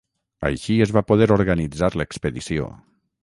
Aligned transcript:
Així 0.47 0.77
es 0.85 0.93
va 0.95 1.03
poder 1.11 1.27
organitzar 1.37 1.91
l'expedició. 2.01 2.73